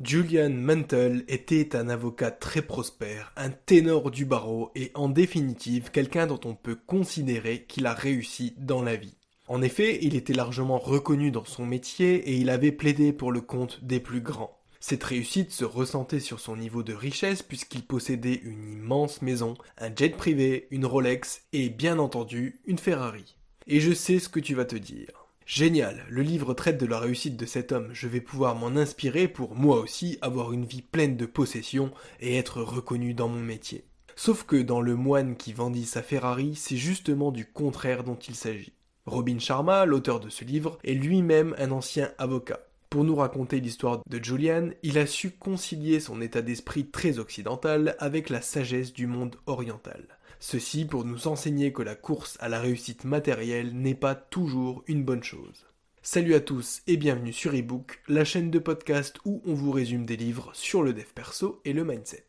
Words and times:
Julian 0.00 0.50
Mantle 0.50 1.24
était 1.26 1.74
un 1.74 1.88
avocat 1.88 2.30
très 2.30 2.62
prospère, 2.62 3.32
un 3.36 3.50
ténor 3.50 4.12
du 4.12 4.24
barreau 4.24 4.70
et 4.76 4.92
en 4.94 5.08
définitive 5.08 5.90
quelqu'un 5.90 6.28
dont 6.28 6.38
on 6.44 6.54
peut 6.54 6.76
considérer 6.76 7.64
qu'il 7.64 7.84
a 7.84 7.94
réussi 7.94 8.54
dans 8.58 8.80
la 8.80 8.94
vie. 8.94 9.16
En 9.48 9.60
effet, 9.60 9.98
il 10.02 10.14
était 10.14 10.34
largement 10.34 10.78
reconnu 10.78 11.32
dans 11.32 11.44
son 11.44 11.66
métier 11.66 12.14
et 12.30 12.36
il 12.36 12.48
avait 12.48 12.70
plaidé 12.70 13.12
pour 13.12 13.32
le 13.32 13.40
compte 13.40 13.82
des 13.82 13.98
plus 13.98 14.20
grands. 14.20 14.56
Cette 14.78 15.02
réussite 15.02 15.50
se 15.50 15.64
ressentait 15.64 16.20
sur 16.20 16.38
son 16.38 16.56
niveau 16.56 16.84
de 16.84 16.94
richesse 16.94 17.42
puisqu'il 17.42 17.82
possédait 17.82 18.40
une 18.44 18.74
immense 18.74 19.20
maison, 19.20 19.54
un 19.78 19.92
jet 19.92 20.16
privé, 20.16 20.68
une 20.70 20.86
Rolex 20.86 21.42
et 21.52 21.70
bien 21.70 21.98
entendu 21.98 22.60
une 22.66 22.78
Ferrari. 22.78 23.36
Et 23.66 23.80
je 23.80 23.92
sais 23.92 24.20
ce 24.20 24.28
que 24.28 24.38
tu 24.38 24.54
vas 24.54 24.64
te 24.64 24.76
dire. 24.76 25.27
Génial, 25.48 26.04
le 26.10 26.20
livre 26.20 26.52
traite 26.52 26.76
de 26.76 26.84
la 26.84 26.98
réussite 26.98 27.38
de 27.38 27.46
cet 27.46 27.72
homme, 27.72 27.88
je 27.94 28.06
vais 28.06 28.20
pouvoir 28.20 28.54
m'en 28.54 28.76
inspirer 28.76 29.28
pour 29.28 29.54
moi 29.54 29.80
aussi 29.80 30.18
avoir 30.20 30.52
une 30.52 30.66
vie 30.66 30.82
pleine 30.82 31.16
de 31.16 31.24
possessions 31.24 31.90
et 32.20 32.36
être 32.36 32.60
reconnu 32.60 33.14
dans 33.14 33.28
mon 33.28 33.40
métier. 33.40 33.84
Sauf 34.14 34.42
que 34.42 34.56
dans 34.56 34.82
Le 34.82 34.94
moine 34.94 35.36
qui 35.36 35.54
vendit 35.54 35.86
sa 35.86 36.02
Ferrari, 36.02 36.54
c'est 36.54 36.76
justement 36.76 37.32
du 37.32 37.46
contraire 37.46 38.04
dont 38.04 38.18
il 38.28 38.34
s'agit. 38.34 38.74
Robin 39.06 39.38
Sharma, 39.38 39.86
l'auteur 39.86 40.20
de 40.20 40.28
ce 40.28 40.44
livre, 40.44 40.76
est 40.84 40.92
lui-même 40.92 41.54
un 41.56 41.70
ancien 41.70 42.10
avocat. 42.18 42.60
Pour 42.90 43.04
nous 43.04 43.16
raconter 43.16 43.58
l'histoire 43.58 44.02
de 44.06 44.22
Julian, 44.22 44.68
il 44.82 44.98
a 44.98 45.06
su 45.06 45.30
concilier 45.30 45.98
son 45.98 46.20
état 46.20 46.42
d'esprit 46.42 46.90
très 46.90 47.18
occidental 47.18 47.96
avec 48.00 48.28
la 48.28 48.42
sagesse 48.42 48.92
du 48.92 49.06
monde 49.06 49.36
oriental. 49.46 50.17
Ceci 50.40 50.84
pour 50.84 51.04
nous 51.04 51.26
enseigner 51.26 51.72
que 51.72 51.82
la 51.82 51.96
course 51.96 52.36
à 52.40 52.48
la 52.48 52.60
réussite 52.60 53.04
matérielle 53.04 53.74
n'est 53.74 53.96
pas 53.96 54.14
toujours 54.14 54.84
une 54.86 55.04
bonne 55.04 55.24
chose. 55.24 55.66
Salut 56.00 56.34
à 56.34 56.40
tous 56.40 56.80
et 56.86 56.96
bienvenue 56.96 57.32
sur 57.32 57.54
eBook, 57.54 58.00
la 58.06 58.24
chaîne 58.24 58.50
de 58.50 58.60
podcast 58.60 59.18
où 59.24 59.42
on 59.44 59.54
vous 59.54 59.72
résume 59.72 60.06
des 60.06 60.16
livres 60.16 60.50
sur 60.54 60.84
le 60.84 60.92
dev 60.92 61.06
perso 61.12 61.60
et 61.64 61.72
le 61.72 61.84
mindset. 61.84 62.24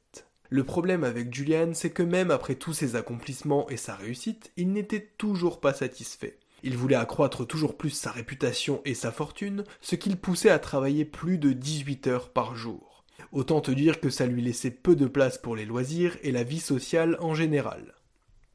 Le 0.49 0.63
problème 0.63 1.03
avec 1.03 1.31
Julian, 1.31 1.75
c'est 1.75 1.91
que 1.91 2.01
même 2.01 2.31
après 2.31 2.55
tous 2.55 2.73
ses 2.73 2.95
accomplissements 2.95 3.69
et 3.69 3.77
sa 3.77 3.95
réussite, 3.95 4.51
il 4.57 4.71
n'était 4.73 5.11
toujours 5.19 5.59
pas 5.59 5.73
satisfait. 5.73 6.39
Il 6.63 6.75
voulait 6.75 6.95
accroître 6.95 7.45
toujours 7.45 7.77
plus 7.77 7.91
sa 7.91 8.11
réputation 8.11 8.81
et 8.85 8.95
sa 8.95 9.11
fortune, 9.11 9.63
ce 9.81 9.95
qui 9.95 10.09
le 10.09 10.15
poussait 10.15 10.49
à 10.49 10.57
travailler 10.57 11.05
plus 11.05 11.37
de 11.37 11.53
18 11.53 12.07
heures 12.07 12.29
par 12.29 12.55
jour. 12.55 13.05
Autant 13.31 13.61
te 13.61 13.69
dire 13.69 13.99
que 13.99 14.09
ça 14.09 14.25
lui 14.25 14.41
laissait 14.41 14.71
peu 14.71 14.95
de 14.95 15.05
place 15.05 15.37
pour 15.37 15.55
les 15.55 15.65
loisirs 15.65 16.17
et 16.23 16.31
la 16.31 16.43
vie 16.43 16.59
sociale 16.59 17.15
en 17.19 17.35
général. 17.35 17.93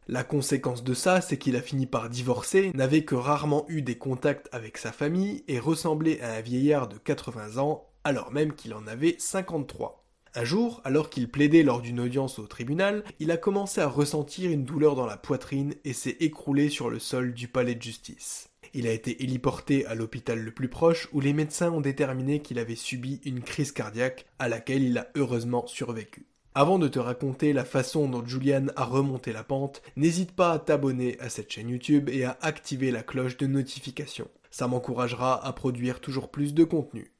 La 0.07 0.23
conséquence 0.23 0.85
de 0.85 0.93
ça, 0.93 1.21
c'est 1.21 1.39
qu'il 1.39 1.57
a 1.57 1.63
fini 1.63 1.87
par 1.87 2.11
divorcer, 2.11 2.73
n'avait 2.75 3.05
que 3.05 3.15
rarement 3.15 3.65
eu 3.69 3.81
des 3.81 3.97
contacts 3.97 4.49
avec 4.53 4.77
sa 4.77 4.93
famille 4.93 5.45
et 5.49 5.59
ressemblait 5.59 6.21
à 6.21 6.35
un 6.35 6.41
vieillard 6.41 6.89
de 6.89 6.99
80 6.99 7.57
ans 7.57 7.89
alors 8.05 8.31
même 8.31 8.53
qu'il 8.53 8.75
en 8.75 8.87
avait 8.87 9.17
53. 9.19 10.05
Un 10.37 10.45
jour, 10.45 10.81
alors 10.85 11.11
qu'il 11.11 11.31
plaidait 11.31 11.63
lors 11.63 11.81
d'une 11.81 12.01
audience 12.01 12.39
au 12.39 12.47
tribunal, 12.47 13.05
il 13.19 13.31
a 13.31 13.37
commencé 13.37 13.81
à 13.81 13.89
ressentir 13.89 14.51
une 14.51 14.65
douleur 14.65 14.95
dans 14.95 15.07
la 15.07 15.17
poitrine 15.17 15.75
et 15.85 15.93
s'est 15.93 16.17
écroulé 16.21 16.69
sur 16.69 16.91
le 16.91 16.99
sol 16.99 17.33
du 17.33 17.49
palais 17.49 17.75
de 17.75 17.83
justice. 17.83 18.49
Il 18.75 18.89
a 18.89 18.93
été 18.93 19.23
héliporté 19.23 19.87
à 19.87 19.95
l'hôpital 19.95 20.41
le 20.41 20.51
plus 20.51 20.69
proche 20.69 21.09
où 21.13 21.21
les 21.21 21.33
médecins 21.33 21.71
ont 21.71 21.81
déterminé 21.81 22.43
qu'il 22.43 22.59
avait 22.59 22.75
subi 22.75 23.21
une 23.25 23.43
crise 23.43 23.71
cardiaque 23.71 24.27
à 24.41 24.49
laquelle 24.49 24.83
il 24.83 24.99
a 24.99 25.09
heureusement 25.15 25.67
survécu. 25.67 26.27
Avant 26.57 26.79
de 26.79 26.87
te 26.87 27.01
raconter 27.01 27.53
la 27.53 27.65
façon 27.65 28.09
dont 28.09 28.25
Julian 28.25 28.67
a 28.77 28.85
remonté 28.85 29.33
la 29.33 29.43
pente, 29.43 29.83
n'hésite 29.97 30.31
pas 30.31 30.53
à 30.53 30.61
t'abonner 30.61 31.19
à 31.19 31.29
cette 31.29 31.51
chaîne 31.51 31.69
YouTube 31.69 32.09
et 32.09 32.23
à 32.23 32.39
activer 32.43 32.93
la 32.93 33.03
cloche 33.03 33.37
de 33.37 33.49
notification. 33.49 34.29
Ça 34.53 34.69
m'encouragera 34.69 35.45
à 35.45 35.53
produire 35.53 35.99
toujours 35.99 36.31
plus 36.31 36.55
de 36.55 36.63
contenu. 36.63 37.11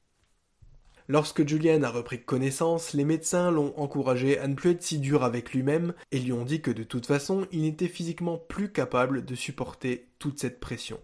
Lorsque 1.09 1.49
Julian 1.49 1.83
a 1.83 1.91
repris 1.91 2.23
connaissance, 2.23 2.93
les 2.93 3.05
médecins 3.05 3.51
l'ont 3.51 3.75
encouragé 3.77 4.39
à 4.39 4.47
ne 4.47 4.55
plus 4.55 4.71
être 4.71 4.85
si 4.85 5.01
dur 5.01 5.25
avec 5.25 5.53
lui-même 5.53 5.95
et 6.13 6.21
lui 6.21 6.33
ont 6.33 6.45
dit 6.45 6.61
que 6.61 6.71
de 6.71 6.85
toute 6.85 7.07
façon, 7.07 7.49
il 7.51 7.63
n'était 7.63 7.89
physiquement 7.89 8.39
plus 8.39 8.71
capable 8.71 9.25
de 9.25 9.35
supporter 9.35 10.07
toute 10.21 10.39
cette 10.39 10.61
pression. 10.61 11.01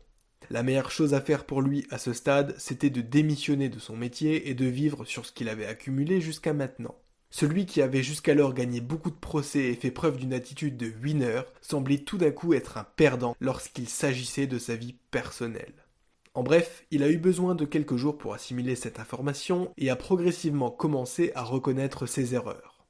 La 0.50 0.62
meilleure 0.62 0.92
chose 0.92 1.14
à 1.14 1.20
faire 1.20 1.44
pour 1.44 1.62
lui 1.62 1.84
à 1.90 1.98
ce 1.98 2.12
stade, 2.12 2.54
c'était 2.58 2.90
de 2.90 3.00
démissionner 3.00 3.68
de 3.68 3.80
son 3.80 3.96
métier 3.96 4.50
et 4.50 4.54
de 4.54 4.66
vivre 4.66 5.04
sur 5.04 5.26
ce 5.26 5.32
qu'il 5.32 5.48
avait 5.48 5.66
accumulé 5.66 6.20
jusqu'à 6.20 6.52
maintenant. 6.52 6.94
Celui 7.30 7.64
qui 7.64 7.80
avait 7.80 8.02
jusqu'alors 8.02 8.54
gagné 8.54 8.80
beaucoup 8.80 9.10
de 9.10 9.16
procès 9.16 9.66
et 9.66 9.74
fait 9.74 9.92
preuve 9.92 10.16
d'une 10.16 10.34
attitude 10.34 10.76
de 10.76 10.92
winner 11.02 11.42
semblait 11.60 11.98
tout 11.98 12.18
d'un 12.18 12.32
coup 12.32 12.54
être 12.54 12.76
un 12.76 12.84
perdant 12.84 13.36
lorsqu'il 13.40 13.88
s'agissait 13.88 14.48
de 14.48 14.58
sa 14.58 14.74
vie 14.74 14.96
personnelle. 15.12 15.74
En 16.34 16.42
bref, 16.42 16.84
il 16.90 17.02
a 17.02 17.10
eu 17.10 17.18
besoin 17.18 17.54
de 17.54 17.64
quelques 17.64 17.96
jours 17.96 18.18
pour 18.18 18.34
assimiler 18.34 18.76
cette 18.76 19.00
information 19.00 19.72
et 19.78 19.90
a 19.90 19.96
progressivement 19.96 20.70
commencé 20.70 21.32
à 21.34 21.42
reconnaître 21.42 22.06
ses 22.06 22.34
erreurs. 22.34 22.84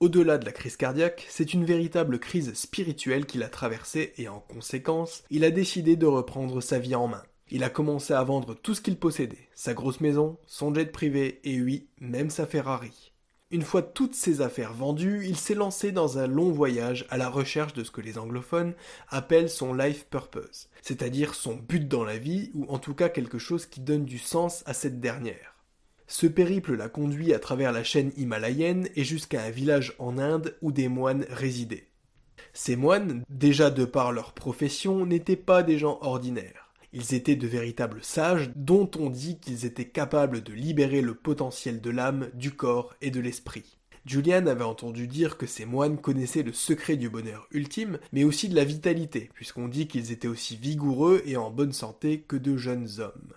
Au-delà 0.00 0.38
de 0.38 0.44
la 0.44 0.52
crise 0.52 0.76
cardiaque, 0.76 1.24
c'est 1.28 1.54
une 1.54 1.64
véritable 1.64 2.18
crise 2.18 2.52
spirituelle 2.54 3.26
qu'il 3.26 3.42
a 3.42 3.48
traversée 3.48 4.12
et 4.16 4.28
en 4.28 4.40
conséquence, 4.40 5.22
il 5.30 5.44
a 5.44 5.50
décidé 5.50 5.96
de 5.96 6.06
reprendre 6.06 6.60
sa 6.60 6.78
vie 6.78 6.96
en 6.96 7.08
main. 7.08 7.22
Il 7.50 7.62
a 7.62 7.70
commencé 7.70 8.12
à 8.12 8.22
vendre 8.24 8.54
tout 8.54 8.74
ce 8.74 8.80
qu'il 8.80 8.96
possédait, 8.96 9.48
sa 9.54 9.72
grosse 9.72 10.00
maison, 10.00 10.38
son 10.46 10.74
jet 10.74 10.90
privé 10.90 11.40
et 11.44 11.60
oui, 11.60 11.88
même 12.00 12.30
sa 12.30 12.46
Ferrari. 12.46 13.13
Une 13.50 13.62
fois 13.62 13.82
toutes 13.82 14.14
ses 14.14 14.40
affaires 14.40 14.72
vendues, 14.72 15.26
il 15.26 15.36
s'est 15.36 15.54
lancé 15.54 15.92
dans 15.92 16.18
un 16.18 16.26
long 16.26 16.50
voyage 16.50 17.06
à 17.10 17.18
la 17.18 17.28
recherche 17.28 17.74
de 17.74 17.84
ce 17.84 17.90
que 17.90 18.00
les 18.00 18.18
anglophones 18.18 18.74
appellent 19.08 19.50
son 19.50 19.74
life 19.74 20.06
purpose, 20.06 20.70
c'est-à-dire 20.82 21.34
son 21.34 21.54
but 21.54 21.86
dans 21.86 22.04
la 22.04 22.18
vie, 22.18 22.50
ou 22.54 22.64
en 22.68 22.78
tout 22.78 22.94
cas 22.94 23.08
quelque 23.08 23.38
chose 23.38 23.66
qui 23.66 23.80
donne 23.80 24.04
du 24.06 24.18
sens 24.18 24.62
à 24.66 24.74
cette 24.74 24.98
dernière. 24.98 25.54
Ce 26.06 26.26
périple 26.26 26.74
l'a 26.74 26.88
conduit 26.88 27.32
à 27.32 27.38
travers 27.38 27.72
la 27.72 27.84
chaîne 27.84 28.12
himalayenne 28.16 28.88
et 28.96 29.04
jusqu'à 29.04 29.42
un 29.42 29.50
village 29.50 29.94
en 29.98 30.18
Inde 30.18 30.56
où 30.60 30.72
des 30.72 30.88
moines 30.88 31.26
résidaient. 31.28 31.88
Ces 32.52 32.76
moines, 32.76 33.22
déjà 33.28 33.70
de 33.70 33.84
par 33.84 34.12
leur 34.12 34.32
profession, 34.32 35.06
n'étaient 35.06 35.36
pas 35.36 35.62
des 35.62 35.78
gens 35.78 35.98
ordinaires. 36.02 36.63
Ils 36.96 37.12
étaient 37.12 37.34
de 37.34 37.48
véritables 37.48 38.04
sages 38.04 38.52
dont 38.54 38.88
on 38.96 39.10
dit 39.10 39.40
qu'ils 39.40 39.64
étaient 39.64 39.88
capables 39.88 40.44
de 40.44 40.52
libérer 40.52 41.02
le 41.02 41.16
potentiel 41.16 41.80
de 41.80 41.90
l'âme, 41.90 42.28
du 42.34 42.52
corps 42.52 42.94
et 43.02 43.10
de 43.10 43.18
l'esprit. 43.18 43.78
Julian 44.06 44.46
avait 44.46 44.62
entendu 44.62 45.08
dire 45.08 45.36
que 45.36 45.46
ces 45.46 45.64
moines 45.64 45.98
connaissaient 45.98 46.44
le 46.44 46.52
secret 46.52 46.96
du 46.96 47.08
bonheur 47.08 47.48
ultime, 47.50 47.98
mais 48.12 48.22
aussi 48.22 48.48
de 48.48 48.54
la 48.54 48.62
vitalité, 48.62 49.28
puisqu'on 49.34 49.66
dit 49.66 49.88
qu'ils 49.88 50.12
étaient 50.12 50.28
aussi 50.28 50.54
vigoureux 50.54 51.20
et 51.26 51.36
en 51.36 51.50
bonne 51.50 51.72
santé 51.72 52.20
que 52.20 52.36
de 52.36 52.56
jeunes 52.56 52.88
hommes. 53.00 53.32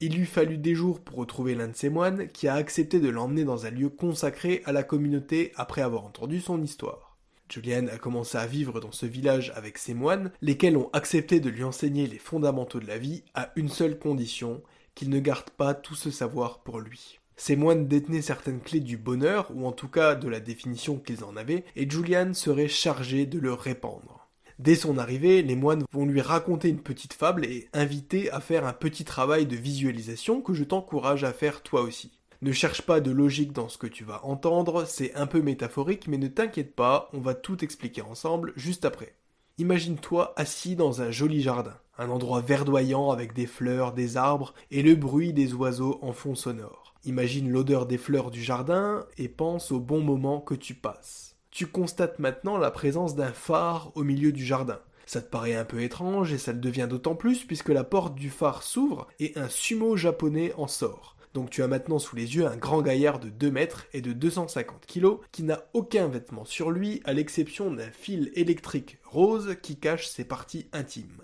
Il 0.00 0.16
lui 0.16 0.26
fallut 0.26 0.56
des 0.56 0.74
jours 0.74 1.00
pour 1.00 1.18
retrouver 1.18 1.54
l'un 1.54 1.68
de 1.68 1.76
ces 1.76 1.90
moines 1.90 2.28
qui 2.28 2.48
a 2.48 2.54
accepté 2.54 3.00
de 3.00 3.10
l'emmener 3.10 3.44
dans 3.44 3.66
un 3.66 3.70
lieu 3.70 3.90
consacré 3.90 4.62
à 4.64 4.72
la 4.72 4.82
communauté 4.82 5.52
après 5.56 5.82
avoir 5.82 6.06
entendu 6.06 6.40
son 6.40 6.62
histoire. 6.62 7.13
Julian 7.48 7.86
a 7.88 7.98
commencé 7.98 8.38
à 8.38 8.46
vivre 8.46 8.80
dans 8.80 8.92
ce 8.92 9.06
village 9.06 9.52
avec 9.54 9.78
ses 9.78 9.94
moines, 9.94 10.32
lesquels 10.40 10.76
ont 10.76 10.90
accepté 10.92 11.40
de 11.40 11.50
lui 11.50 11.64
enseigner 11.64 12.06
les 12.06 12.18
fondamentaux 12.18 12.80
de 12.80 12.86
la 12.86 12.98
vie 12.98 13.22
à 13.34 13.52
une 13.56 13.68
seule 13.68 13.98
condition, 13.98 14.62
qu'il 14.94 15.10
ne 15.10 15.20
garde 15.20 15.50
pas 15.50 15.74
tout 15.74 15.94
ce 15.94 16.10
savoir 16.10 16.60
pour 16.60 16.80
lui. 16.80 17.20
Ces 17.36 17.56
moines 17.56 17.88
détenaient 17.88 18.22
certaines 18.22 18.60
clés 18.60 18.80
du 18.80 18.96
bonheur, 18.96 19.50
ou 19.54 19.66
en 19.66 19.72
tout 19.72 19.88
cas 19.88 20.14
de 20.14 20.28
la 20.28 20.40
définition 20.40 20.98
qu'ils 20.98 21.24
en 21.24 21.36
avaient, 21.36 21.64
et 21.76 21.88
Julian 21.88 22.32
serait 22.32 22.68
chargé 22.68 23.26
de 23.26 23.38
le 23.38 23.52
répandre. 23.52 24.28
Dès 24.60 24.76
son 24.76 24.98
arrivée, 24.98 25.42
les 25.42 25.56
moines 25.56 25.84
vont 25.92 26.06
lui 26.06 26.20
raconter 26.20 26.68
une 26.68 26.80
petite 26.80 27.12
fable 27.12 27.44
et 27.44 27.68
inviter 27.72 28.30
à 28.30 28.40
faire 28.40 28.66
un 28.66 28.72
petit 28.72 29.04
travail 29.04 29.46
de 29.46 29.56
visualisation 29.56 30.40
que 30.42 30.54
je 30.54 30.62
t'encourage 30.62 31.24
à 31.24 31.32
faire 31.32 31.62
toi 31.62 31.82
aussi. 31.82 32.20
Ne 32.44 32.52
cherche 32.52 32.82
pas 32.82 33.00
de 33.00 33.10
logique 33.10 33.54
dans 33.54 33.70
ce 33.70 33.78
que 33.78 33.86
tu 33.86 34.04
vas 34.04 34.22
entendre, 34.22 34.84
c'est 34.86 35.14
un 35.14 35.26
peu 35.26 35.40
métaphorique, 35.40 36.08
mais 36.08 36.18
ne 36.18 36.28
t'inquiète 36.28 36.76
pas, 36.76 37.08
on 37.14 37.20
va 37.20 37.32
tout 37.32 37.64
expliquer 37.64 38.02
ensemble 38.02 38.52
juste 38.54 38.84
après. 38.84 39.14
Imagine-toi 39.56 40.34
assis 40.36 40.76
dans 40.76 41.00
un 41.00 41.10
joli 41.10 41.40
jardin, 41.40 41.72
un 41.96 42.10
endroit 42.10 42.42
verdoyant 42.42 43.10
avec 43.10 43.32
des 43.32 43.46
fleurs, 43.46 43.94
des 43.94 44.18
arbres 44.18 44.52
et 44.70 44.82
le 44.82 44.94
bruit 44.94 45.32
des 45.32 45.54
oiseaux 45.54 45.98
en 46.02 46.12
fond 46.12 46.34
sonore. 46.34 46.92
Imagine 47.06 47.50
l'odeur 47.50 47.86
des 47.86 47.96
fleurs 47.96 48.30
du 48.30 48.42
jardin 48.42 49.06
et 49.16 49.30
pense 49.30 49.72
au 49.72 49.80
bon 49.80 50.02
moment 50.02 50.42
que 50.42 50.54
tu 50.54 50.74
passes. 50.74 51.36
Tu 51.50 51.66
constates 51.66 52.18
maintenant 52.18 52.58
la 52.58 52.70
présence 52.70 53.16
d'un 53.16 53.32
phare 53.32 53.90
au 53.94 54.04
milieu 54.04 54.32
du 54.32 54.44
jardin. 54.44 54.80
Ça 55.06 55.22
te 55.22 55.30
paraît 55.30 55.54
un 55.54 55.64
peu 55.64 55.80
étrange 55.80 56.34
et 56.34 56.38
ça 56.38 56.52
le 56.52 56.58
devient 56.58 56.88
d'autant 56.90 57.14
plus 57.14 57.44
puisque 57.44 57.70
la 57.70 57.84
porte 57.84 58.14
du 58.14 58.28
phare 58.28 58.62
s'ouvre 58.62 59.08
et 59.18 59.32
un 59.36 59.48
sumo 59.48 59.96
japonais 59.96 60.52
en 60.58 60.66
sort. 60.66 61.13
Donc 61.34 61.50
tu 61.50 61.64
as 61.64 61.68
maintenant 61.68 61.98
sous 61.98 62.14
les 62.14 62.36
yeux 62.36 62.46
un 62.46 62.56
grand 62.56 62.80
gaillard 62.80 63.18
de 63.18 63.28
2 63.28 63.50
mètres 63.50 63.86
et 63.92 64.00
de 64.00 64.12
250 64.12 64.86
kg 64.86 65.16
qui 65.32 65.42
n'a 65.42 65.64
aucun 65.74 66.06
vêtement 66.06 66.44
sur 66.44 66.70
lui 66.70 67.02
à 67.04 67.12
l'exception 67.12 67.72
d'un 67.72 67.90
fil 67.90 68.30
électrique 68.34 68.98
rose 69.04 69.56
qui 69.60 69.76
cache 69.76 70.06
ses 70.06 70.24
parties 70.24 70.68
intimes. 70.72 71.22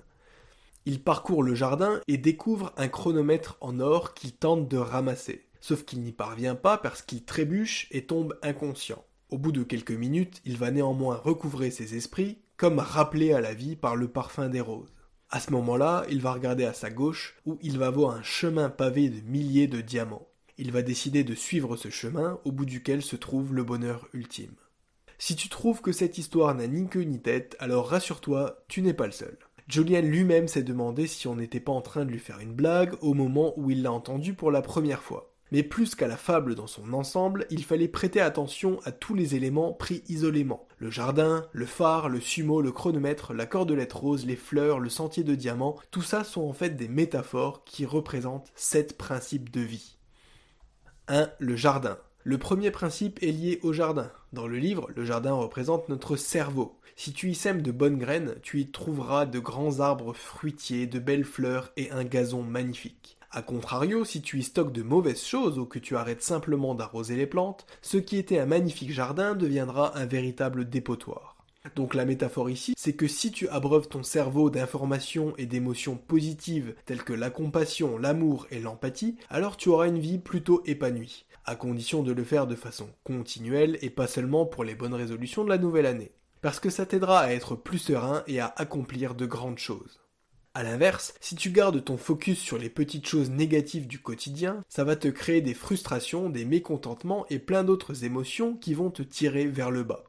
Il 0.84 1.00
parcourt 1.02 1.44
le 1.44 1.54
jardin 1.54 2.00
et 2.08 2.18
découvre 2.18 2.72
un 2.76 2.88
chronomètre 2.88 3.56
en 3.60 3.78
or 3.78 4.14
qu'il 4.14 4.32
tente 4.32 4.66
de 4.68 4.78
ramasser. 4.78 5.46
Sauf 5.60 5.84
qu'il 5.84 6.00
n'y 6.00 6.12
parvient 6.12 6.56
pas 6.56 6.76
parce 6.76 7.02
qu'il 7.02 7.24
trébuche 7.24 7.86
et 7.92 8.06
tombe 8.06 8.36
inconscient. 8.42 9.04
Au 9.28 9.38
bout 9.38 9.52
de 9.52 9.62
quelques 9.62 9.92
minutes, 9.92 10.40
il 10.44 10.56
va 10.56 10.72
néanmoins 10.72 11.20
recouvrer 11.22 11.70
ses 11.70 11.94
esprits, 11.94 12.38
comme 12.56 12.80
rappelé 12.80 13.32
à 13.32 13.40
la 13.40 13.54
vie 13.54 13.76
par 13.76 13.94
le 13.94 14.08
parfum 14.08 14.48
des 14.48 14.60
roses. 14.60 14.92
À 15.32 15.38
ce 15.38 15.52
moment-là, 15.52 16.04
il 16.10 16.20
va 16.20 16.32
regarder 16.32 16.64
à 16.64 16.72
sa 16.72 16.90
gauche 16.90 17.36
où 17.46 17.56
il 17.62 17.78
va 17.78 17.90
voir 17.90 18.16
un 18.16 18.22
chemin 18.22 18.68
pavé 18.68 19.10
de 19.10 19.20
milliers 19.20 19.68
de 19.68 19.80
diamants. 19.80 20.26
Il 20.58 20.72
va 20.72 20.82
décider 20.82 21.22
de 21.22 21.36
suivre 21.36 21.76
ce 21.76 21.88
chemin 21.88 22.40
au 22.44 22.50
bout 22.50 22.64
duquel 22.64 23.00
se 23.00 23.14
trouve 23.14 23.54
le 23.54 23.62
bonheur 23.62 24.08
ultime. 24.12 24.56
Si 25.18 25.36
tu 25.36 25.48
trouves 25.48 25.82
que 25.82 25.92
cette 25.92 26.18
histoire 26.18 26.54
n'a 26.56 26.66
ni 26.66 26.88
queue 26.88 27.02
ni 27.02 27.20
tête, 27.20 27.54
alors 27.60 27.88
rassure-toi, 27.88 28.64
tu 28.66 28.82
n'es 28.82 28.92
pas 28.92 29.06
le 29.06 29.12
seul. 29.12 29.38
Julian 29.68 30.02
lui-même 30.02 30.48
s'est 30.48 30.64
demandé 30.64 31.06
si 31.06 31.28
on 31.28 31.36
n'était 31.36 31.60
pas 31.60 31.70
en 31.70 31.80
train 31.80 32.04
de 32.04 32.10
lui 32.10 32.18
faire 32.18 32.40
une 32.40 32.54
blague 32.54 32.94
au 33.00 33.14
moment 33.14 33.54
où 33.56 33.70
il 33.70 33.82
l'a 33.82 33.92
entendu 33.92 34.34
pour 34.34 34.50
la 34.50 34.62
première 34.62 35.02
fois. 35.02 35.29
Mais 35.52 35.62
plus 35.62 35.94
qu'à 35.94 36.06
la 36.06 36.16
fable 36.16 36.54
dans 36.54 36.66
son 36.66 36.92
ensemble, 36.92 37.46
il 37.50 37.64
fallait 37.64 37.88
prêter 37.88 38.20
attention 38.20 38.78
à 38.84 38.92
tous 38.92 39.14
les 39.14 39.34
éléments 39.34 39.72
pris 39.72 40.02
isolément. 40.08 40.68
Le 40.78 40.90
jardin, 40.90 41.46
le 41.52 41.66
phare, 41.66 42.08
le 42.08 42.20
sumo, 42.20 42.62
le 42.62 42.72
chronomètre, 42.72 43.32
la 43.32 43.46
cordelette 43.46 43.92
rose, 43.92 44.26
les 44.26 44.36
fleurs, 44.36 44.78
le 44.78 44.88
sentier 44.88 45.24
de 45.24 45.34
diamant, 45.34 45.76
tout 45.90 46.02
ça 46.02 46.22
sont 46.22 46.42
en 46.42 46.52
fait 46.52 46.76
des 46.76 46.88
métaphores 46.88 47.64
qui 47.64 47.84
représentent 47.84 48.52
sept 48.54 48.96
principes 48.96 49.50
de 49.50 49.60
vie. 49.60 49.96
1. 51.08 51.28
Le 51.38 51.56
jardin. 51.56 51.98
Le 52.22 52.38
premier 52.38 52.70
principe 52.70 53.22
est 53.22 53.32
lié 53.32 53.58
au 53.62 53.72
jardin. 53.72 54.12
Dans 54.32 54.46
le 54.46 54.58
livre, 54.58 54.88
le 54.94 55.04
jardin 55.04 55.32
représente 55.32 55.88
notre 55.88 56.16
cerveau. 56.16 56.78
Si 56.94 57.12
tu 57.12 57.30
y 57.30 57.34
sèmes 57.34 57.62
de 57.62 57.72
bonnes 57.72 57.98
graines, 57.98 58.36
tu 58.42 58.60
y 58.60 58.70
trouveras 58.70 59.24
de 59.24 59.38
grands 59.38 59.80
arbres 59.80 60.12
fruitiers, 60.12 60.86
de 60.86 60.98
belles 60.98 61.24
fleurs 61.24 61.72
et 61.76 61.90
un 61.90 62.04
gazon 62.04 62.42
magnifique. 62.42 63.18
A 63.32 63.42
contrario, 63.42 64.04
si 64.04 64.22
tu 64.22 64.38
y 64.38 64.42
stockes 64.42 64.72
de 64.72 64.82
mauvaises 64.82 65.24
choses 65.24 65.58
ou 65.58 65.64
que 65.64 65.78
tu 65.78 65.96
arrêtes 65.96 66.22
simplement 66.22 66.74
d'arroser 66.74 67.14
les 67.14 67.26
plantes, 67.26 67.64
ce 67.80 67.96
qui 67.96 68.16
était 68.16 68.38
un 68.38 68.46
magnifique 68.46 68.92
jardin 68.92 69.34
deviendra 69.34 69.96
un 69.96 70.06
véritable 70.06 70.68
dépotoir. 70.68 71.36
Donc 71.76 71.94
la 71.94 72.04
métaphore 72.04 72.50
ici, 72.50 72.74
c'est 72.76 72.94
que 72.94 73.06
si 73.06 73.30
tu 73.30 73.48
abreuves 73.48 73.88
ton 73.88 74.02
cerveau 74.02 74.50
d'informations 74.50 75.34
et 75.38 75.46
d'émotions 75.46 75.96
positives 75.96 76.74
telles 76.86 77.04
que 77.04 77.12
la 77.12 77.30
compassion, 77.30 77.98
l'amour 77.98 78.46
et 78.50 78.58
l'empathie, 78.58 79.16
alors 79.28 79.56
tu 79.56 79.68
auras 79.68 79.86
une 79.86 80.00
vie 80.00 80.18
plutôt 80.18 80.62
épanouie, 80.66 81.26
à 81.44 81.54
condition 81.54 82.02
de 82.02 82.12
le 82.12 82.24
faire 82.24 82.46
de 82.46 82.56
façon 82.56 82.88
continuelle 83.04 83.78
et 83.82 83.90
pas 83.90 84.08
seulement 84.08 84.44
pour 84.44 84.64
les 84.64 84.74
bonnes 84.74 84.94
résolutions 84.94 85.44
de 85.44 85.50
la 85.50 85.58
nouvelle 85.58 85.86
année 85.86 86.12
parce 86.40 86.60
que 86.60 86.70
ça 86.70 86.86
t'aidera 86.86 87.20
à 87.20 87.32
être 87.32 87.54
plus 87.54 87.78
serein 87.78 88.22
et 88.26 88.40
à 88.40 88.52
accomplir 88.56 89.14
de 89.14 89.26
grandes 89.26 89.58
choses. 89.58 90.00
A 90.52 90.64
l'inverse, 90.64 91.14
si 91.20 91.36
tu 91.36 91.52
gardes 91.52 91.84
ton 91.84 91.96
focus 91.96 92.40
sur 92.40 92.58
les 92.58 92.70
petites 92.70 93.06
choses 93.06 93.30
négatives 93.30 93.86
du 93.86 94.00
quotidien, 94.00 94.64
ça 94.68 94.82
va 94.82 94.96
te 94.96 95.06
créer 95.06 95.42
des 95.42 95.54
frustrations, 95.54 96.28
des 96.28 96.44
mécontentements 96.44 97.24
et 97.30 97.38
plein 97.38 97.62
d'autres 97.62 98.02
émotions 98.02 98.56
qui 98.56 98.74
vont 98.74 98.90
te 98.90 99.02
tirer 99.02 99.46
vers 99.46 99.70
le 99.70 99.84
bas. 99.84 100.02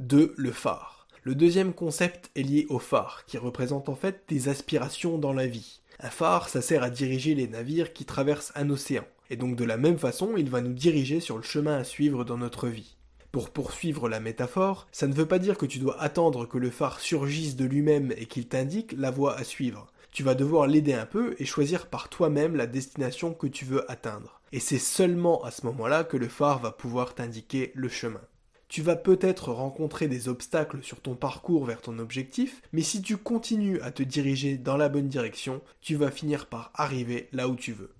2. 0.00 0.32
Le 0.38 0.52
phare. 0.52 1.06
Le 1.22 1.34
deuxième 1.34 1.74
concept 1.74 2.30
est 2.34 2.42
lié 2.42 2.64
au 2.70 2.78
phare, 2.78 3.26
qui 3.26 3.36
représente 3.36 3.90
en 3.90 3.94
fait 3.94 4.24
tes 4.26 4.48
aspirations 4.48 5.18
dans 5.18 5.34
la 5.34 5.46
vie. 5.46 5.82
Un 6.00 6.10
phare, 6.10 6.48
ça 6.48 6.62
sert 6.62 6.82
à 6.82 6.88
diriger 6.88 7.34
les 7.34 7.46
navires 7.46 7.92
qui 7.92 8.06
traversent 8.06 8.52
un 8.54 8.70
océan, 8.70 9.04
et 9.28 9.36
donc 9.36 9.54
de 9.54 9.64
la 9.64 9.76
même 9.76 9.98
façon, 9.98 10.38
il 10.38 10.48
va 10.48 10.62
nous 10.62 10.72
diriger 10.72 11.20
sur 11.20 11.36
le 11.36 11.42
chemin 11.42 11.76
à 11.76 11.84
suivre 11.84 12.24
dans 12.24 12.38
notre 12.38 12.68
vie. 12.68 12.96
Pour 13.34 13.50
poursuivre 13.50 14.08
la 14.08 14.20
métaphore, 14.20 14.86
ça 14.92 15.08
ne 15.08 15.12
veut 15.12 15.26
pas 15.26 15.40
dire 15.40 15.58
que 15.58 15.66
tu 15.66 15.80
dois 15.80 16.00
attendre 16.00 16.46
que 16.46 16.56
le 16.56 16.70
phare 16.70 17.00
surgisse 17.00 17.56
de 17.56 17.64
lui-même 17.64 18.14
et 18.16 18.26
qu'il 18.26 18.46
t'indique 18.46 18.94
la 18.96 19.10
voie 19.10 19.36
à 19.36 19.42
suivre. 19.42 19.88
Tu 20.12 20.22
vas 20.22 20.36
devoir 20.36 20.68
l'aider 20.68 20.92
un 20.94 21.04
peu 21.04 21.34
et 21.40 21.44
choisir 21.44 21.88
par 21.88 22.08
toi-même 22.08 22.54
la 22.54 22.68
destination 22.68 23.34
que 23.34 23.48
tu 23.48 23.64
veux 23.64 23.90
atteindre. 23.90 24.40
Et 24.52 24.60
c'est 24.60 24.78
seulement 24.78 25.42
à 25.42 25.50
ce 25.50 25.66
moment-là 25.66 26.04
que 26.04 26.16
le 26.16 26.28
phare 26.28 26.60
va 26.60 26.70
pouvoir 26.70 27.16
t'indiquer 27.16 27.72
le 27.74 27.88
chemin. 27.88 28.20
Tu 28.68 28.82
vas 28.82 28.94
peut-être 28.94 29.50
rencontrer 29.50 30.06
des 30.06 30.28
obstacles 30.28 30.84
sur 30.84 31.00
ton 31.00 31.16
parcours 31.16 31.64
vers 31.64 31.80
ton 31.80 31.98
objectif, 31.98 32.62
mais 32.72 32.82
si 32.82 33.02
tu 33.02 33.16
continues 33.16 33.80
à 33.80 33.90
te 33.90 34.04
diriger 34.04 34.58
dans 34.58 34.76
la 34.76 34.88
bonne 34.88 35.08
direction, 35.08 35.60
tu 35.80 35.96
vas 35.96 36.12
finir 36.12 36.46
par 36.46 36.70
arriver 36.76 37.28
là 37.32 37.48
où 37.48 37.56
tu 37.56 37.72
veux. 37.72 37.96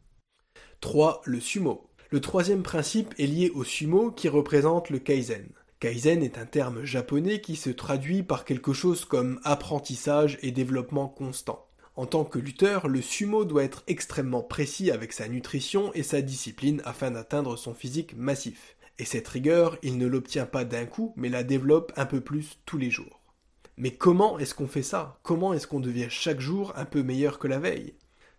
3. 0.80 1.22
Le 1.24 1.40
sumo. 1.40 1.90
Le 2.14 2.20
troisième 2.20 2.62
principe 2.62 3.12
est 3.18 3.26
lié 3.26 3.50
au 3.56 3.64
sumo 3.64 4.12
qui 4.12 4.28
représente 4.28 4.88
le 4.88 5.00
kaizen. 5.00 5.48
Kaizen 5.80 6.22
est 6.22 6.38
un 6.38 6.46
terme 6.46 6.84
japonais 6.84 7.40
qui 7.40 7.56
se 7.56 7.70
traduit 7.70 8.22
par 8.22 8.44
quelque 8.44 8.72
chose 8.72 9.04
comme 9.04 9.40
apprentissage 9.42 10.38
et 10.40 10.52
développement 10.52 11.08
constant. 11.08 11.66
En 11.96 12.06
tant 12.06 12.24
que 12.24 12.38
lutteur, 12.38 12.86
le 12.86 13.02
sumo 13.02 13.44
doit 13.44 13.64
être 13.64 13.82
extrêmement 13.88 14.44
précis 14.44 14.92
avec 14.92 15.12
sa 15.12 15.26
nutrition 15.26 15.92
et 15.94 16.04
sa 16.04 16.22
discipline 16.22 16.80
afin 16.84 17.10
d'atteindre 17.10 17.56
son 17.56 17.74
physique 17.74 18.14
massif. 18.16 18.76
Et 19.00 19.04
cette 19.04 19.26
rigueur, 19.26 19.76
il 19.82 19.98
ne 19.98 20.06
l'obtient 20.06 20.46
pas 20.46 20.64
d'un 20.64 20.86
coup, 20.86 21.14
mais 21.16 21.28
la 21.28 21.42
développe 21.42 21.92
un 21.96 22.06
peu 22.06 22.20
plus 22.20 22.60
tous 22.64 22.78
les 22.78 22.90
jours. 22.92 23.22
Mais 23.76 23.90
comment 23.90 24.38
est-ce 24.38 24.54
qu'on 24.54 24.68
fait 24.68 24.84
ça? 24.84 25.18
Comment 25.24 25.52
est-ce 25.52 25.66
qu'on 25.66 25.80
devient 25.80 26.10
chaque 26.10 26.38
jour 26.38 26.74
un 26.76 26.84
peu 26.84 27.02
meilleur 27.02 27.40
que 27.40 27.48
la 27.48 27.58
veille? 27.58 27.94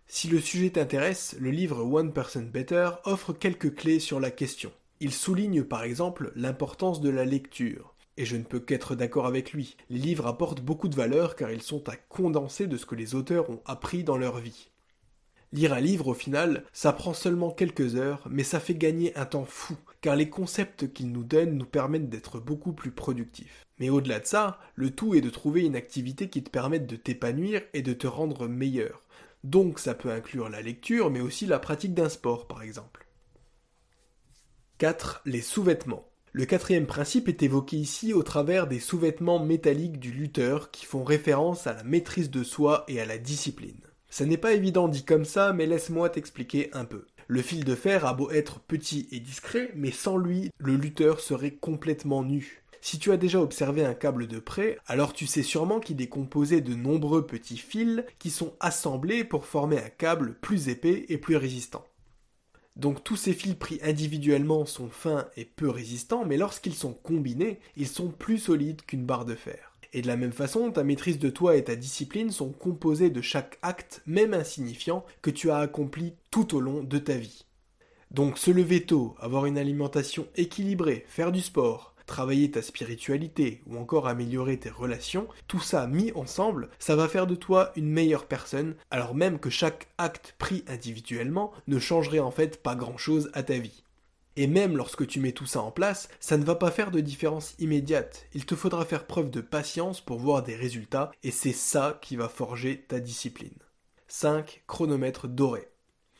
Si 0.08 0.28
le 0.28 0.40
sujet 0.40 0.70
t'intéresse, 0.70 1.36
le 1.40 1.50
livre 1.50 1.82
One 1.82 2.12
Person 2.12 2.42
Better 2.42 2.90
offre 3.04 3.32
quelques 3.32 3.74
clés 3.74 3.98
sur 3.98 4.20
la 4.20 4.30
question. 4.30 4.70
Il 5.00 5.12
souligne 5.12 5.64
par 5.64 5.82
exemple 5.82 6.32
l'importance 6.36 7.00
de 7.00 7.10
la 7.10 7.24
lecture. 7.24 7.94
Et 8.16 8.24
je 8.24 8.36
ne 8.36 8.44
peux 8.44 8.60
qu'être 8.60 8.94
d'accord 8.94 9.26
avec 9.26 9.52
lui. 9.52 9.76
Les 9.90 9.98
livres 9.98 10.26
apportent 10.26 10.62
beaucoup 10.62 10.88
de 10.88 10.94
valeur 10.94 11.34
car 11.34 11.50
ils 11.50 11.60
sont 11.60 11.88
à 11.88 11.96
condenser 11.96 12.68
de 12.68 12.76
ce 12.76 12.86
que 12.86 12.94
les 12.94 13.14
auteurs 13.14 13.50
ont 13.50 13.60
appris 13.66 14.04
dans 14.04 14.16
leur 14.16 14.38
vie. 14.38 14.70
Lire 15.52 15.72
un 15.72 15.80
livre, 15.80 16.08
au 16.08 16.14
final, 16.14 16.64
ça 16.72 16.92
prend 16.92 17.12
seulement 17.12 17.50
quelques 17.50 17.96
heures, 17.96 18.26
mais 18.30 18.44
ça 18.44 18.60
fait 18.60 18.74
gagner 18.74 19.16
un 19.16 19.26
temps 19.26 19.44
fou, 19.44 19.76
car 20.00 20.16
les 20.16 20.28
concepts 20.28 20.92
qu'il 20.92 21.12
nous 21.12 21.24
donne 21.24 21.56
nous 21.56 21.66
permettent 21.66 22.08
d'être 22.08 22.40
beaucoup 22.40 22.72
plus 22.72 22.90
productifs. 22.90 23.64
Mais 23.78 23.90
au-delà 23.90 24.20
de 24.20 24.26
ça, 24.26 24.58
le 24.74 24.90
tout 24.90 25.14
est 25.14 25.20
de 25.20 25.30
trouver 25.30 25.64
une 25.64 25.76
activité 25.76 26.28
qui 26.28 26.42
te 26.42 26.50
permette 26.50 26.86
de 26.86 26.96
t'épanouir 26.96 27.62
et 27.74 27.82
de 27.82 27.92
te 27.92 28.06
rendre 28.06 28.48
meilleur. 28.48 29.02
Donc 29.46 29.78
ça 29.78 29.94
peut 29.94 30.10
inclure 30.10 30.48
la 30.48 30.60
lecture, 30.60 31.08
mais 31.08 31.20
aussi 31.20 31.46
la 31.46 31.60
pratique 31.60 31.94
d'un 31.94 32.08
sport, 32.08 32.48
par 32.48 32.62
exemple. 32.62 33.06
4. 34.78 35.22
Les 35.24 35.40
sous-vêtements. 35.40 36.08
Le 36.32 36.46
quatrième 36.46 36.86
principe 36.86 37.28
est 37.28 37.44
évoqué 37.44 37.76
ici 37.76 38.12
au 38.12 38.24
travers 38.24 38.66
des 38.66 38.80
sous-vêtements 38.80 39.38
métalliques 39.38 40.00
du 40.00 40.10
lutteur 40.10 40.72
qui 40.72 40.84
font 40.84 41.04
référence 41.04 41.68
à 41.68 41.74
la 41.74 41.84
maîtrise 41.84 42.28
de 42.28 42.42
soi 42.42 42.84
et 42.88 43.00
à 43.00 43.06
la 43.06 43.18
discipline. 43.18 43.80
Ça 44.10 44.26
n'est 44.26 44.36
pas 44.36 44.52
évident 44.52 44.88
dit 44.88 45.04
comme 45.04 45.24
ça, 45.24 45.52
mais 45.52 45.66
laisse-moi 45.66 46.10
t'expliquer 46.10 46.68
un 46.72 46.84
peu. 46.84 47.06
Le 47.28 47.40
fil 47.40 47.64
de 47.64 47.76
fer 47.76 48.04
a 48.04 48.14
beau 48.14 48.32
être 48.32 48.58
petit 48.58 49.06
et 49.12 49.20
discret, 49.20 49.70
mais 49.76 49.92
sans 49.92 50.16
lui, 50.16 50.50
le 50.58 50.74
lutteur 50.74 51.20
serait 51.20 51.54
complètement 51.54 52.24
nu. 52.24 52.64
Si 52.88 53.00
tu 53.00 53.10
as 53.10 53.16
déjà 53.16 53.40
observé 53.40 53.84
un 53.84 53.94
câble 53.94 54.28
de 54.28 54.38
près, 54.38 54.78
alors 54.86 55.12
tu 55.12 55.26
sais 55.26 55.42
sûrement 55.42 55.80
qu'il 55.80 56.00
est 56.00 56.06
composé 56.06 56.60
de 56.60 56.76
nombreux 56.76 57.26
petits 57.26 57.56
fils 57.56 58.04
qui 58.20 58.30
sont 58.30 58.54
assemblés 58.60 59.24
pour 59.24 59.44
former 59.44 59.78
un 59.78 59.88
câble 59.88 60.34
plus 60.34 60.68
épais 60.68 61.04
et 61.08 61.18
plus 61.18 61.34
résistant. 61.34 61.84
Donc 62.76 63.02
tous 63.02 63.16
ces 63.16 63.32
fils 63.32 63.56
pris 63.56 63.80
individuellement 63.82 64.66
sont 64.66 64.88
fins 64.88 65.26
et 65.36 65.44
peu 65.44 65.68
résistants, 65.68 66.24
mais 66.24 66.36
lorsqu'ils 66.36 66.76
sont 66.76 66.92
combinés, 66.92 67.58
ils 67.76 67.88
sont 67.88 68.06
plus 68.06 68.38
solides 68.38 68.82
qu'une 68.82 69.04
barre 69.04 69.24
de 69.24 69.34
fer. 69.34 69.72
Et 69.92 70.00
de 70.00 70.06
la 70.06 70.16
même 70.16 70.30
façon, 70.30 70.70
ta 70.70 70.84
maîtrise 70.84 71.18
de 71.18 71.28
toi 71.28 71.56
et 71.56 71.64
ta 71.64 71.74
discipline 71.74 72.30
sont 72.30 72.52
composées 72.52 73.10
de 73.10 73.20
chaque 73.20 73.58
acte, 73.62 74.00
même 74.06 74.32
insignifiant, 74.32 75.04
que 75.22 75.30
tu 75.30 75.50
as 75.50 75.58
accompli 75.58 76.14
tout 76.30 76.54
au 76.54 76.60
long 76.60 76.84
de 76.84 76.98
ta 76.98 77.16
vie. 77.16 77.46
Donc 78.12 78.38
se 78.38 78.52
lever 78.52 78.84
tôt, 78.84 79.16
avoir 79.18 79.46
une 79.46 79.58
alimentation 79.58 80.28
équilibrée, 80.36 81.04
faire 81.08 81.32
du 81.32 81.40
sport, 81.40 81.95
travailler 82.06 82.50
ta 82.50 82.62
spiritualité 82.62 83.62
ou 83.66 83.76
encore 83.76 84.08
améliorer 84.08 84.58
tes 84.58 84.70
relations, 84.70 85.28
tout 85.48 85.60
ça 85.60 85.86
mis 85.86 86.12
ensemble, 86.12 86.70
ça 86.78 86.96
va 86.96 87.08
faire 87.08 87.26
de 87.26 87.34
toi 87.34 87.72
une 87.76 87.90
meilleure 87.90 88.26
personne, 88.26 88.74
alors 88.90 89.14
même 89.14 89.38
que 89.38 89.50
chaque 89.50 89.88
acte 89.98 90.34
pris 90.38 90.64
individuellement 90.68 91.52
ne 91.66 91.78
changerait 91.78 92.20
en 92.20 92.30
fait 92.30 92.62
pas 92.62 92.74
grand-chose 92.74 93.30
à 93.34 93.42
ta 93.42 93.58
vie. 93.58 93.82
Et 94.36 94.46
même 94.46 94.76
lorsque 94.76 95.06
tu 95.06 95.18
mets 95.18 95.32
tout 95.32 95.46
ça 95.46 95.62
en 95.62 95.70
place, 95.70 96.08
ça 96.20 96.36
ne 96.36 96.44
va 96.44 96.54
pas 96.54 96.70
faire 96.70 96.90
de 96.90 97.00
différence 97.00 97.54
immédiate. 97.58 98.26
Il 98.34 98.44
te 98.44 98.54
faudra 98.54 98.84
faire 98.84 99.06
preuve 99.06 99.30
de 99.30 99.40
patience 99.40 100.02
pour 100.02 100.18
voir 100.18 100.42
des 100.42 100.54
résultats, 100.54 101.10
et 101.22 101.30
c'est 101.30 101.52
ça 101.52 101.98
qui 102.02 102.16
va 102.16 102.28
forger 102.28 102.82
ta 102.82 103.00
discipline. 103.00 103.58
5. 104.08 104.62
Chronomètre 104.66 105.26
doré. 105.26 105.68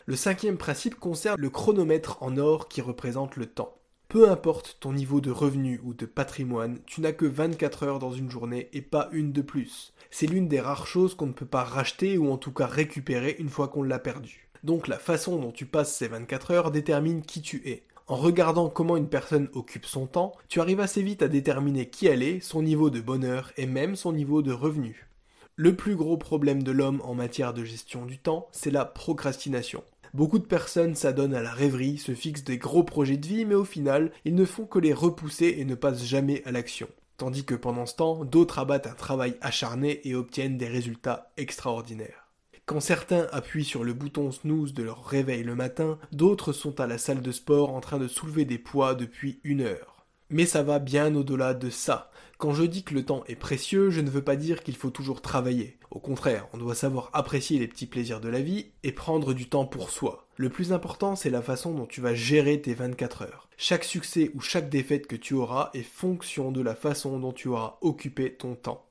Le 0.06 0.16
cinquième 0.16 0.56
principe 0.56 0.94
concerne 0.94 1.38
le 1.38 1.50
chronomètre 1.50 2.22
en 2.22 2.36
or 2.38 2.68
qui 2.68 2.80
représente 2.80 3.36
le 3.36 3.46
temps. 3.46 3.75
Peu 4.08 4.30
importe 4.30 4.76
ton 4.78 4.92
niveau 4.92 5.20
de 5.20 5.32
revenu 5.32 5.80
ou 5.82 5.92
de 5.92 6.06
patrimoine, 6.06 6.78
tu 6.86 7.00
n'as 7.00 7.12
que 7.12 7.26
24 7.26 7.82
heures 7.82 7.98
dans 7.98 8.12
une 8.12 8.30
journée 8.30 8.68
et 8.72 8.80
pas 8.80 9.08
une 9.10 9.32
de 9.32 9.42
plus. 9.42 9.92
C'est 10.12 10.28
l'une 10.28 10.46
des 10.46 10.60
rares 10.60 10.86
choses 10.86 11.16
qu'on 11.16 11.26
ne 11.26 11.32
peut 11.32 11.44
pas 11.44 11.64
racheter 11.64 12.16
ou 12.16 12.30
en 12.30 12.38
tout 12.38 12.52
cas 12.52 12.66
récupérer 12.66 13.34
une 13.40 13.48
fois 13.48 13.66
qu'on 13.66 13.82
l'a 13.82 13.98
perdu. 13.98 14.48
Donc 14.62 14.86
la 14.86 15.00
façon 15.00 15.40
dont 15.40 15.50
tu 15.50 15.66
passes 15.66 15.92
ces 15.92 16.06
24 16.06 16.50
heures 16.52 16.70
détermine 16.70 17.22
qui 17.22 17.42
tu 17.42 17.68
es. 17.68 17.82
En 18.06 18.14
regardant 18.14 18.68
comment 18.68 18.96
une 18.96 19.08
personne 19.08 19.48
occupe 19.54 19.86
son 19.86 20.06
temps, 20.06 20.32
tu 20.48 20.60
arrives 20.60 20.80
assez 20.80 21.02
vite 21.02 21.22
à 21.22 21.28
déterminer 21.28 21.90
qui 21.90 22.06
elle 22.06 22.22
est, 22.22 22.38
son 22.38 22.62
niveau 22.62 22.90
de 22.90 23.00
bonheur 23.00 23.52
et 23.56 23.66
même 23.66 23.96
son 23.96 24.12
niveau 24.12 24.40
de 24.40 24.52
revenu. 24.52 25.08
Le 25.56 25.74
plus 25.74 25.96
gros 25.96 26.16
problème 26.16 26.62
de 26.62 26.70
l'homme 26.70 27.00
en 27.02 27.14
matière 27.14 27.54
de 27.54 27.64
gestion 27.64 28.06
du 28.06 28.18
temps, 28.18 28.46
c'est 28.52 28.70
la 28.70 28.84
procrastination. 28.84 29.82
Beaucoup 30.14 30.38
de 30.38 30.44
personnes 30.44 30.94
s'adonnent 30.94 31.34
à 31.34 31.42
la 31.42 31.52
rêverie, 31.52 31.98
se 31.98 32.14
fixent 32.14 32.44
des 32.44 32.58
gros 32.58 32.84
projets 32.84 33.16
de 33.16 33.26
vie, 33.26 33.44
mais 33.44 33.54
au 33.54 33.64
final, 33.64 34.12
ils 34.24 34.34
ne 34.34 34.44
font 34.44 34.66
que 34.66 34.78
les 34.78 34.92
repousser 34.92 35.56
et 35.58 35.64
ne 35.64 35.74
passent 35.74 36.04
jamais 36.04 36.42
à 36.44 36.52
l'action. 36.52 36.88
Tandis 37.16 37.44
que 37.44 37.54
pendant 37.54 37.86
ce 37.86 37.96
temps, 37.96 38.24
d'autres 38.24 38.58
abattent 38.58 38.86
un 38.86 38.94
travail 38.94 39.36
acharné 39.40 40.00
et 40.04 40.14
obtiennent 40.14 40.58
des 40.58 40.68
résultats 40.68 41.32
extraordinaires. 41.36 42.26
Quand 42.66 42.80
certains 42.80 43.28
appuient 43.32 43.64
sur 43.64 43.84
le 43.84 43.92
bouton 43.92 44.32
snooze 44.32 44.74
de 44.74 44.82
leur 44.82 45.04
réveil 45.04 45.44
le 45.44 45.54
matin, 45.54 45.98
d'autres 46.12 46.52
sont 46.52 46.80
à 46.80 46.86
la 46.86 46.98
salle 46.98 47.22
de 47.22 47.32
sport 47.32 47.72
en 47.72 47.80
train 47.80 47.98
de 47.98 48.08
soulever 48.08 48.44
des 48.44 48.58
poids 48.58 48.94
depuis 48.94 49.40
une 49.44 49.60
heure. 49.60 49.95
Mais 50.28 50.46
ça 50.46 50.62
va 50.62 50.78
bien 50.78 51.14
au-delà 51.14 51.54
de 51.54 51.70
ça. 51.70 52.10
Quand 52.38 52.52
je 52.52 52.64
dis 52.64 52.82
que 52.82 52.94
le 52.94 53.04
temps 53.04 53.24
est 53.28 53.36
précieux, 53.36 53.90
je 53.90 54.00
ne 54.00 54.10
veux 54.10 54.22
pas 54.22 54.36
dire 54.36 54.62
qu'il 54.62 54.76
faut 54.76 54.90
toujours 54.90 55.22
travailler. 55.22 55.78
Au 55.90 56.00
contraire, 56.00 56.48
on 56.52 56.58
doit 56.58 56.74
savoir 56.74 57.10
apprécier 57.12 57.58
les 57.58 57.68
petits 57.68 57.86
plaisirs 57.86 58.20
de 58.20 58.28
la 58.28 58.42
vie 58.42 58.66
et 58.82 58.92
prendre 58.92 59.32
du 59.32 59.48
temps 59.48 59.64
pour 59.64 59.90
soi. 59.90 60.26
Le 60.36 60.50
plus 60.50 60.72
important, 60.72 61.16
c'est 61.16 61.30
la 61.30 61.40
façon 61.40 61.72
dont 61.72 61.86
tu 61.86 62.00
vas 62.00 62.14
gérer 62.14 62.60
tes 62.60 62.74
24 62.74 63.22
heures. 63.22 63.48
Chaque 63.56 63.84
succès 63.84 64.30
ou 64.34 64.40
chaque 64.40 64.68
défaite 64.68 65.06
que 65.06 65.16
tu 65.16 65.32
auras 65.32 65.70
est 65.72 65.82
fonction 65.82 66.52
de 66.52 66.60
la 66.60 66.74
façon 66.74 67.18
dont 67.18 67.32
tu 67.32 67.48
auras 67.48 67.78
occupé 67.80 68.34
ton 68.34 68.54
temps. 68.54 68.84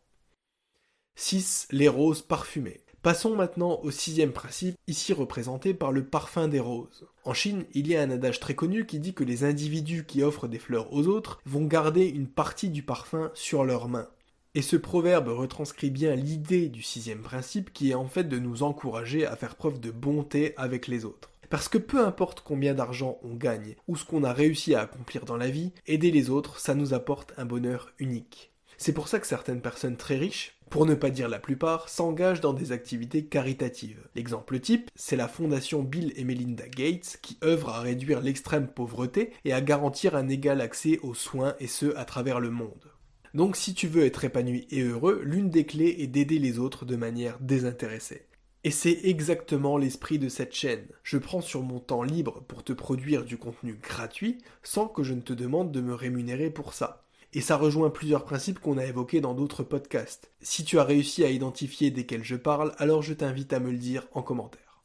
6. 1.15 1.67
Les 1.71 1.87
roses 1.87 2.23
parfumées. 2.23 2.81
Passons 3.05 3.35
maintenant 3.35 3.81
au 3.83 3.91
sixième 3.91 4.31
principe, 4.31 4.77
ici 4.87 5.13
représenté 5.13 5.75
par 5.75 5.91
le 5.91 6.03
parfum 6.03 6.47
des 6.47 6.59
roses. 6.59 7.05
En 7.23 7.35
Chine, 7.35 7.65
il 7.75 7.87
y 7.87 7.95
a 7.95 8.01
un 8.01 8.09
adage 8.09 8.39
très 8.39 8.55
connu 8.55 8.87
qui 8.87 8.97
dit 8.97 9.13
que 9.13 9.23
les 9.23 9.43
individus 9.43 10.05
qui 10.05 10.23
offrent 10.23 10.47
des 10.47 10.57
fleurs 10.57 10.91
aux 10.91 11.05
autres 11.05 11.39
vont 11.45 11.65
garder 11.65 12.07
une 12.07 12.25
partie 12.25 12.69
du 12.69 12.81
parfum 12.81 13.29
sur 13.35 13.63
leurs 13.63 13.89
mains. 13.89 14.07
Et 14.55 14.63
ce 14.63 14.75
proverbe 14.75 15.27
retranscrit 15.27 15.91
bien 15.91 16.15
l'idée 16.15 16.67
du 16.67 16.81
sixième 16.81 17.21
principe 17.21 17.71
qui 17.73 17.91
est 17.91 17.93
en 17.93 18.07
fait 18.07 18.23
de 18.23 18.39
nous 18.39 18.63
encourager 18.63 19.23
à 19.23 19.35
faire 19.35 19.53
preuve 19.53 19.79
de 19.79 19.91
bonté 19.91 20.55
avec 20.57 20.87
les 20.87 21.05
autres. 21.05 21.29
Parce 21.51 21.69
que 21.69 21.77
peu 21.77 22.03
importe 22.03 22.41
combien 22.43 22.73
d'argent 22.73 23.19
on 23.21 23.35
gagne 23.35 23.75
ou 23.87 23.97
ce 23.97 24.03
qu'on 24.03 24.23
a 24.23 24.33
réussi 24.33 24.73
à 24.73 24.81
accomplir 24.81 25.25
dans 25.25 25.37
la 25.37 25.51
vie, 25.51 25.73
aider 25.85 26.09
les 26.09 26.31
autres, 26.31 26.59
ça 26.59 26.73
nous 26.73 26.95
apporte 26.95 27.35
un 27.37 27.45
bonheur 27.45 27.93
unique. 27.99 28.54
C'est 28.77 28.93
pour 28.93 29.07
ça 29.07 29.19
que 29.19 29.27
certaines 29.27 29.61
personnes 29.61 29.97
très 29.97 30.17
riches 30.17 30.55
pour 30.69 30.85
ne 30.85 30.95
pas 30.95 31.09
dire 31.09 31.29
la 31.29 31.39
plupart, 31.39 31.89
s'engagent 31.89 32.41
dans 32.41 32.53
des 32.53 32.71
activités 32.71 33.25
caritatives. 33.25 34.07
L'exemple 34.15 34.59
type, 34.59 34.89
c'est 34.95 35.15
la 35.15 35.27
fondation 35.27 35.83
Bill 35.83 36.11
et 36.15 36.23
Melinda 36.23 36.67
Gates 36.67 37.17
qui 37.21 37.37
œuvre 37.43 37.69
à 37.69 37.79
réduire 37.79 38.21
l'extrême 38.21 38.67
pauvreté 38.67 39.31
et 39.45 39.53
à 39.53 39.61
garantir 39.61 40.15
un 40.15 40.27
égal 40.27 40.61
accès 40.61 40.99
aux 41.01 41.13
soins 41.13 41.55
et 41.59 41.67
ce 41.67 41.95
à 41.95 42.05
travers 42.05 42.39
le 42.39 42.49
monde. 42.49 42.91
Donc 43.33 43.55
si 43.55 43.73
tu 43.73 43.87
veux 43.87 44.05
être 44.05 44.23
épanoui 44.23 44.67
et 44.71 44.81
heureux, 44.81 45.21
l'une 45.23 45.49
des 45.49 45.65
clés 45.65 45.97
est 45.99 46.07
d'aider 46.07 46.39
les 46.39 46.57
autres 46.57 46.85
de 46.85 46.95
manière 46.95 47.37
désintéressée. 47.39 48.25
Et 48.63 48.71
c'est 48.71 48.99
exactement 49.03 49.77
l'esprit 49.77 50.17
de 50.17 50.27
cette 50.29 50.55
chaîne. 50.55 50.87
Je 51.03 51.17
prends 51.17 51.41
sur 51.41 51.61
mon 51.61 51.79
temps 51.79 52.01
libre 52.01 52.43
pour 52.47 52.63
te 52.63 52.73
produire 52.73 53.23
du 53.23 53.37
contenu 53.37 53.75
gratuit 53.75 54.39
sans 54.63 54.87
que 54.87 55.03
je 55.03 55.13
ne 55.13 55.21
te 55.21 55.33
demande 55.33 55.71
de 55.71 55.81
me 55.81 55.93
rémunérer 55.93 56.49
pour 56.49 56.73
ça. 56.73 57.04
Et 57.35 57.41
ça 57.41 57.57
rejoint 57.57 57.89
plusieurs 57.89 58.23
principes 58.23 58.59
qu'on 58.59 58.77
a 58.77 58.85
évoqués 58.85 59.19
dans 59.19 59.33
d'autres 59.33 59.63
podcasts. 59.63 60.31
Si 60.41 60.63
tu 60.63 60.79
as 60.79 60.85
réussi 60.85 61.21
à 61.25 61.29
identifier 61.29 61.91
desquels 61.91 62.23
je 62.23 62.37
parle, 62.37 62.73
alors 62.77 63.01
je 63.01 63.13
t'invite 63.13 63.51
à 63.51 63.59
me 63.59 63.71
le 63.71 63.77
dire 63.77 64.07
en 64.13 64.23
commentaire. 64.23 64.81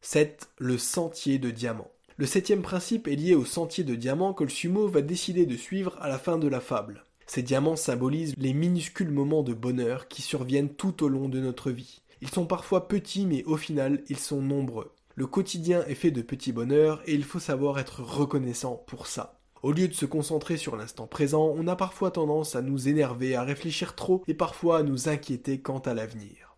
7. 0.00 0.48
Le 0.56 0.78
sentier 0.78 1.38
de 1.38 1.50
diamant. 1.50 1.90
Le 2.16 2.24
septième 2.24 2.62
principe 2.62 3.08
est 3.08 3.16
lié 3.16 3.34
au 3.34 3.44
sentier 3.44 3.84
de 3.84 3.94
diamant 3.94 4.32
que 4.32 4.44
le 4.44 4.48
sumo 4.48 4.88
va 4.88 5.02
décider 5.02 5.44
de 5.44 5.56
suivre 5.56 5.98
à 6.00 6.08
la 6.08 6.18
fin 6.18 6.38
de 6.38 6.48
la 6.48 6.60
fable. 6.60 7.04
Ces 7.26 7.42
diamants 7.42 7.76
symbolisent 7.76 8.34
les 8.38 8.54
minuscules 8.54 9.10
moments 9.10 9.42
de 9.42 9.52
bonheur 9.52 10.08
qui 10.08 10.22
surviennent 10.22 10.74
tout 10.74 11.04
au 11.04 11.08
long 11.08 11.28
de 11.28 11.40
notre 11.40 11.70
vie. 11.70 12.00
Ils 12.22 12.30
sont 12.30 12.46
parfois 12.46 12.88
petits 12.88 13.26
mais 13.26 13.44
au 13.44 13.58
final 13.58 14.02
ils 14.08 14.18
sont 14.18 14.40
nombreux. 14.40 14.92
Le 15.14 15.26
quotidien 15.26 15.84
est 15.84 15.94
fait 15.94 16.10
de 16.10 16.22
petits 16.22 16.52
bonheurs 16.52 17.02
et 17.04 17.12
il 17.12 17.24
faut 17.24 17.38
savoir 17.38 17.78
être 17.78 18.00
reconnaissant 18.02 18.76
pour 18.86 19.06
ça. 19.06 19.41
Au 19.62 19.70
lieu 19.70 19.86
de 19.86 19.94
se 19.94 20.06
concentrer 20.06 20.56
sur 20.56 20.74
l'instant 20.74 21.06
présent, 21.06 21.54
on 21.56 21.68
a 21.68 21.76
parfois 21.76 22.10
tendance 22.10 22.56
à 22.56 22.62
nous 22.62 22.88
énerver, 22.88 23.36
à 23.36 23.44
réfléchir 23.44 23.94
trop 23.94 24.24
et 24.26 24.34
parfois 24.34 24.78
à 24.78 24.82
nous 24.82 25.08
inquiéter 25.08 25.60
quant 25.60 25.78
à 25.78 25.94
l'avenir. 25.94 26.56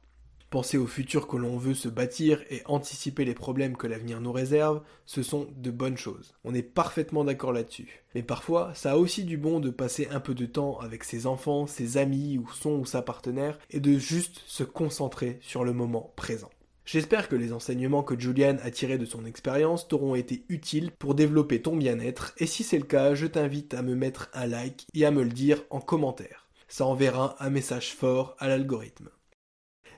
Penser 0.49 0.79
au 0.79 0.87
futur 0.87 1.29
que 1.29 1.37
l'on 1.37 1.59
veut 1.59 1.75
se 1.75 1.91
bâtir 1.91 2.43
et 2.49 2.63
anticiper 2.65 3.27
les 3.27 3.35
problèmes 3.35 3.77
que 3.77 3.87
l'avenir 3.87 4.23
nous 4.23 4.33
réserve, 4.33 4.81
ce 5.05 5.23
sont 5.23 5.49
de 5.55 5.71
bonnes 5.71 5.99
choses. 5.99 6.33
On 6.45 6.55
est 6.55 6.63
parfaitement 6.63 7.25
d'accord 7.25 7.53
là-dessus. 7.53 8.05
Mais 8.15 8.23
parfois, 8.23 8.73
ça 8.75 8.93
a 8.93 8.97
aussi 8.97 9.25
du 9.25 9.37
bon 9.37 9.61
de 9.61 9.69
passer 9.69 10.09
un 10.11 10.21
peu 10.21 10.33
de 10.33 10.47
temps 10.47 10.79
avec 10.79 11.05
ses 11.05 11.27
enfants, 11.27 11.67
ses 11.67 11.99
amis 11.99 12.39
ou 12.39 12.49
son 12.55 12.79
ou 12.79 12.87
sa 12.87 13.03
partenaire 13.03 13.59
et 13.69 13.81
de 13.81 13.99
juste 13.99 14.41
se 14.47 14.65
concentrer 14.65 15.37
sur 15.43 15.63
le 15.63 15.75
moment 15.75 16.15
présent. 16.17 16.51
J'espère 16.85 17.29
que 17.29 17.37
les 17.37 17.53
enseignements 17.53 18.03
que 18.03 18.19
Julian 18.19 18.57
a 18.63 18.71
tirés 18.71 18.99
de 18.99 19.07
son 19.07 19.25
expérience 19.25 19.89
t'auront 19.89 20.15
été 20.15 20.45
utiles 20.49 20.91
pour 20.93 21.15
développer 21.15 21.63
ton 21.63 21.77
bien-être 21.77 22.35
et 22.39 22.47
si 22.47 22.63
c'est 22.63 22.79
le 22.79 22.85
cas, 22.85 23.15
je 23.15 23.27
t'invite 23.27 23.75
à 23.75 23.83
me 23.83 23.95
mettre 23.95 24.29
un 24.35 24.47
like 24.47 24.87
et 24.93 25.07
à 25.07 25.11
me 25.11 25.23
le 25.23 25.31
dire 25.31 25.63
en 25.71 25.81
commentaire. 25.81 26.49
Ça 26.69 26.85
enverra 26.85 27.37
un 27.41 27.51
message 27.51 27.95
fort 27.95 28.37
à 28.39 28.49
l'algorithme. 28.49 29.09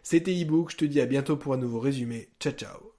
C'était 0.03 0.37
ebook, 0.37 0.71
je 0.71 0.77
te 0.77 0.85
dis 0.85 1.01
à 1.01 1.07
bientôt 1.07 1.37
pour 1.37 1.55
un 1.55 1.59
nouveau 1.59 1.81
résumé. 1.81 2.31
Ciao 2.39 2.53
ciao 2.53 2.96